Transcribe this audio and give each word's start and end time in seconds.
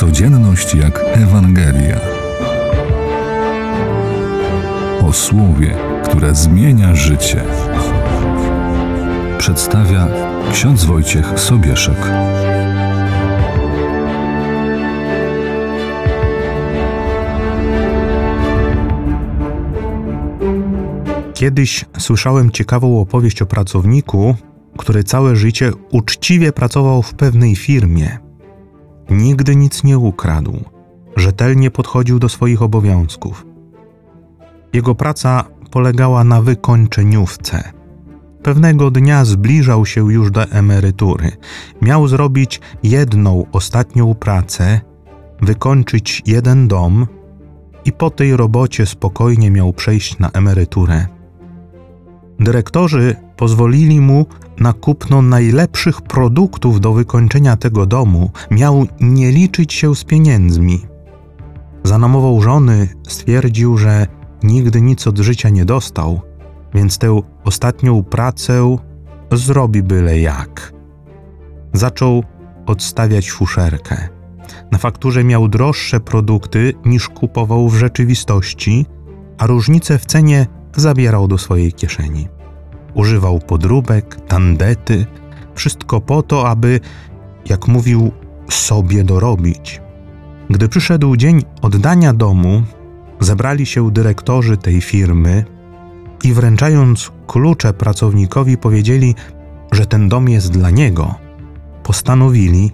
Codzienność 0.00 0.74
jak 0.74 1.00
Ewangelia. 1.12 2.00
O 5.02 5.12
słowie, 5.12 5.76
które 6.04 6.34
zmienia 6.34 6.94
życie. 6.94 7.44
Przedstawia 9.38 10.08
ksiądz 10.52 10.84
Wojciech 10.84 11.40
Sobieszek. 11.40 11.96
Kiedyś 21.34 21.84
słyszałem 21.98 22.50
ciekawą 22.50 23.00
opowieść 23.00 23.42
o 23.42 23.46
pracowniku, 23.46 24.34
który 24.78 25.04
całe 25.04 25.36
życie 25.36 25.72
uczciwie 25.90 26.52
pracował 26.52 27.02
w 27.02 27.14
pewnej 27.14 27.56
firmie. 27.56 28.29
Nigdy 29.10 29.56
nic 29.56 29.84
nie 29.84 29.98
ukradł, 29.98 30.56
rzetelnie 31.16 31.70
podchodził 31.70 32.18
do 32.18 32.28
swoich 32.28 32.62
obowiązków. 32.62 33.46
Jego 34.72 34.94
praca 34.94 35.44
polegała 35.70 36.24
na 36.24 36.42
wykończeniówce. 36.42 37.72
Pewnego 38.42 38.90
dnia 38.90 39.24
zbliżał 39.24 39.86
się 39.86 40.12
już 40.12 40.30
do 40.30 40.44
emerytury. 40.44 41.32
Miał 41.82 42.08
zrobić 42.08 42.60
jedną 42.82 43.46
ostatnią 43.52 44.14
pracę, 44.14 44.80
wykończyć 45.42 46.22
jeden 46.26 46.68
dom 46.68 47.06
i 47.84 47.92
po 47.92 48.10
tej 48.10 48.36
robocie 48.36 48.86
spokojnie 48.86 49.50
miał 49.50 49.72
przejść 49.72 50.18
na 50.18 50.30
emeryturę. 50.30 51.06
Dyrektorzy 52.40 53.16
pozwolili 53.40 54.00
mu 54.00 54.26
na 54.58 54.72
kupno 54.72 55.22
najlepszych 55.22 56.02
produktów 56.02 56.80
do 56.80 56.92
wykończenia 56.92 57.56
tego 57.56 57.86
domu, 57.86 58.30
miał 58.50 58.86
nie 59.00 59.30
liczyć 59.30 59.72
się 59.72 59.96
z 59.96 60.04
pieniędzmi. 60.04 60.80
Za 61.84 61.98
namową 61.98 62.40
żony 62.40 62.88
stwierdził, 63.08 63.76
że 63.76 64.06
nigdy 64.42 64.80
nic 64.80 65.06
od 65.06 65.18
życia 65.18 65.48
nie 65.48 65.64
dostał, 65.64 66.20
więc 66.74 66.98
tę 66.98 67.20
ostatnią 67.44 68.02
pracę 68.02 68.76
zrobi 69.32 69.82
byle 69.82 70.20
jak. 70.20 70.72
Zaczął 71.72 72.24
odstawiać 72.66 73.30
fuszerkę. 73.30 74.08
Na 74.72 74.78
fakturze 74.78 75.24
miał 75.24 75.48
droższe 75.48 76.00
produkty 76.00 76.72
niż 76.84 77.08
kupował 77.08 77.68
w 77.68 77.76
rzeczywistości, 77.76 78.86
a 79.38 79.46
różnicę 79.46 79.98
w 79.98 80.06
cenie 80.06 80.46
zabierał 80.76 81.28
do 81.28 81.38
swojej 81.38 81.72
kieszeni. 81.72 82.39
Używał 82.94 83.38
podróbek, 83.38 84.16
tandety, 84.28 85.06
wszystko 85.54 86.00
po 86.00 86.22
to, 86.22 86.48
aby, 86.48 86.80
jak 87.48 87.68
mówił, 87.68 88.10
sobie 88.50 89.04
dorobić. 89.04 89.80
Gdy 90.50 90.68
przyszedł 90.68 91.16
dzień 91.16 91.42
oddania 91.62 92.12
domu, 92.12 92.62
zebrali 93.20 93.66
się 93.66 93.90
dyrektorzy 93.90 94.56
tej 94.56 94.80
firmy 94.80 95.44
i 96.24 96.32
wręczając 96.32 97.12
klucze 97.26 97.72
pracownikowi 97.72 98.56
powiedzieli, 98.56 99.14
że 99.72 99.86
ten 99.86 100.08
dom 100.08 100.28
jest 100.28 100.50
dla 100.50 100.70
niego. 100.70 101.14
Postanowili, 101.82 102.72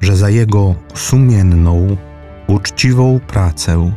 że 0.00 0.16
za 0.16 0.30
jego 0.30 0.74
sumienną, 0.94 1.96
uczciwą 2.46 3.20
pracę 3.26 3.92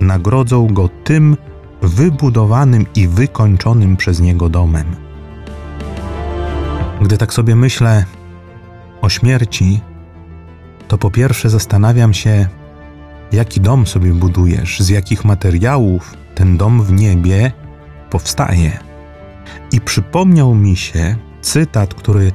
nagrodzą 0.00 0.66
go 0.66 0.88
tym 1.04 1.36
wybudowanym 1.82 2.86
i 2.94 3.08
wykończonym 3.08 3.96
przez 3.96 4.20
niego 4.20 4.48
domem. 4.48 4.96
Gdy 7.02 7.18
tak 7.18 7.32
sobie 7.32 7.56
myślę 7.56 8.04
o 9.00 9.08
śmierci, 9.08 9.80
to 10.88 10.98
po 10.98 11.10
pierwsze 11.10 11.50
zastanawiam 11.50 12.14
się, 12.14 12.48
jaki 13.32 13.60
dom 13.60 13.86
sobie 13.86 14.12
budujesz, 14.14 14.80
z 14.80 14.88
jakich 14.88 15.24
materiałów 15.24 16.14
ten 16.34 16.56
dom 16.56 16.82
w 16.82 16.92
niebie 16.92 17.52
powstaje. 18.10 18.78
I 19.72 19.80
przypomniał 19.80 20.54
mi 20.54 20.76
się 20.76 21.16
cytat, 21.40 21.94
który 21.94 22.32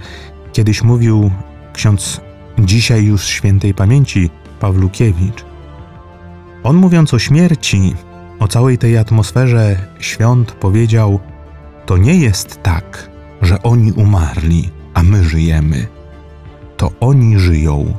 kiedyś 0.53 0.83
mówił 0.83 1.31
ksiądz 1.73 2.21
dzisiaj 2.59 3.03
już 3.03 3.25
świętej 3.25 3.73
pamięci 3.73 4.29
Pawlukiewicz. 4.59 5.45
On 6.63 6.75
mówiąc 6.75 7.13
o 7.13 7.19
śmierci, 7.19 7.95
o 8.39 8.47
całej 8.47 8.77
tej 8.77 8.97
atmosferze 8.97 9.75
świąt 9.99 10.51
powiedział: 10.51 11.19
To 11.85 11.97
nie 11.97 12.15
jest 12.15 12.63
tak, 12.63 13.09
że 13.41 13.63
oni 13.63 13.91
umarli, 13.91 14.69
a 14.93 15.03
my 15.03 15.23
żyjemy. 15.23 15.87
To 16.77 16.91
oni 16.99 17.39
żyją, 17.39 17.93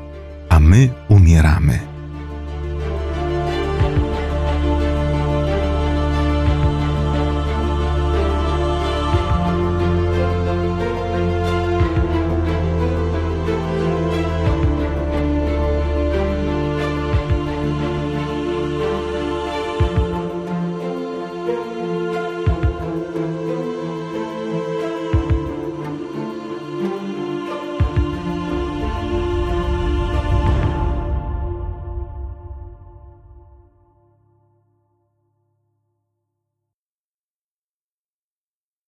a 0.48 0.60
my 0.60 0.88
umieramy. 1.08 1.93